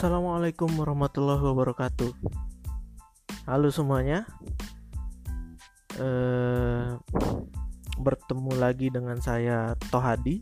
[0.00, 2.08] Assalamualaikum warahmatullahi wabarakatuh.
[3.44, 4.24] Halo semuanya.
[6.00, 6.96] Eh,
[8.00, 10.40] bertemu lagi dengan saya Tohadi.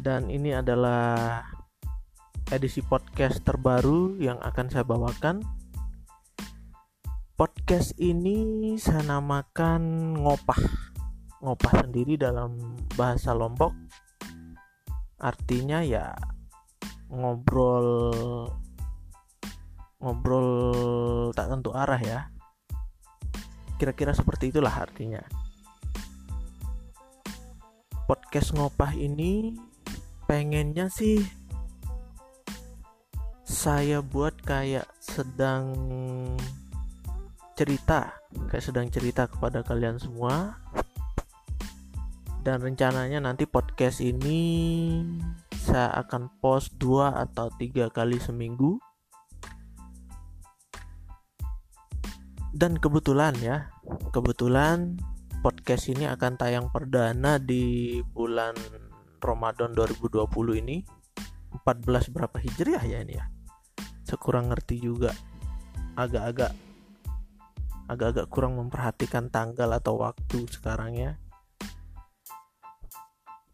[0.00, 1.44] Dan ini adalah
[2.48, 5.44] edisi podcast terbaru yang akan saya bawakan.
[7.36, 10.64] Podcast ini saya namakan ngopah.
[11.44, 12.56] Ngopah sendiri dalam
[12.96, 13.76] bahasa Lombok
[15.20, 16.12] artinya ya
[17.14, 17.88] ngobrol
[20.02, 20.50] ngobrol
[21.32, 22.20] tak tentu arah ya.
[23.80, 25.22] Kira-kira seperti itulah artinya.
[28.04, 29.56] Podcast ngopah ini
[30.28, 31.24] pengennya sih
[33.44, 35.72] saya buat kayak sedang
[37.54, 38.12] cerita
[38.50, 40.60] kayak sedang cerita kepada kalian semua.
[42.44, 45.00] Dan rencananya nanti podcast ini
[45.64, 48.76] saya akan post dua atau tiga kali seminggu.
[52.54, 53.72] Dan kebetulan ya
[54.12, 55.00] kebetulan
[55.40, 58.54] podcast ini akan tayang perdana di bulan
[59.18, 60.28] Ramadan 2020
[60.60, 60.84] ini.
[61.54, 63.24] 14 berapa hijriah ya ini ya?
[64.04, 65.16] Sekurang ngerti juga.
[65.96, 66.52] Agak-agak
[67.88, 71.20] agak-agak kurang memperhatikan tanggal atau waktu sekarang ya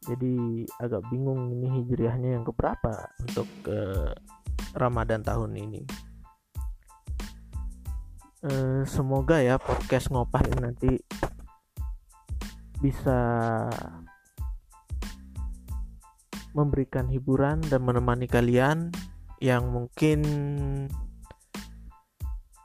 [0.00, 3.80] jadi agak bingung ini hijriahnya yang keberapa untuk ke
[4.72, 5.82] Ramadan tahun ini.
[8.40, 8.52] E,
[8.88, 10.92] semoga ya podcast ngopah ini nanti
[12.80, 13.20] bisa
[16.56, 18.88] memberikan hiburan dan menemani kalian
[19.38, 20.20] yang mungkin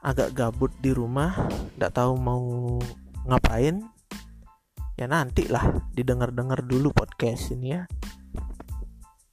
[0.05, 1.33] agak gabut di rumah,
[1.75, 2.77] tidak tahu mau
[3.25, 3.81] ngapain,
[4.95, 7.83] ya nanti lah didengar-dengar dulu podcast ini ya.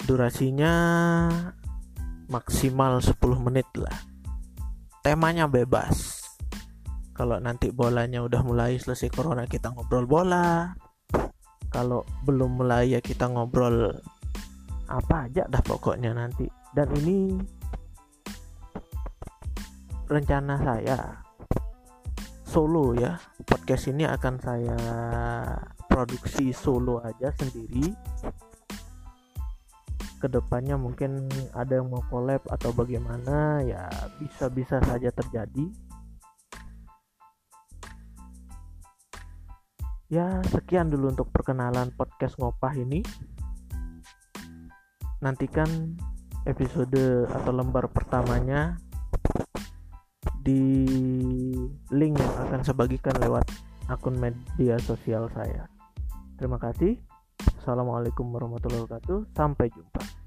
[0.03, 0.75] Durasinya
[2.27, 3.95] maksimal 10 menit lah.
[5.07, 6.23] Temanya bebas.
[7.15, 10.75] Kalau nanti bolanya udah mulai selesai corona kita ngobrol bola.
[11.71, 13.95] Kalau belum mulai ya kita ngobrol
[14.91, 16.51] apa aja dah pokoknya nanti.
[16.75, 17.39] Dan ini
[20.11, 21.22] rencana saya
[22.53, 23.17] solo ya.
[23.49, 24.77] Podcast ini akan saya
[25.89, 27.89] produksi solo aja sendiri.
[30.21, 33.89] Ke depannya mungkin ada yang mau collab atau bagaimana ya
[34.21, 35.73] bisa-bisa saja terjadi.
[40.13, 43.01] Ya sekian dulu untuk perkenalan podcast ngopah ini.
[45.25, 45.97] Nantikan
[46.45, 48.77] episode atau lembar pertamanya
[50.43, 50.63] di
[51.95, 53.47] link yang akan saya bagikan lewat
[53.87, 55.71] akun media sosial saya.
[56.35, 56.99] Terima kasih.
[57.63, 59.31] Assalamualaikum warahmatullahi wabarakatuh.
[59.39, 60.22] Sampai jumpa.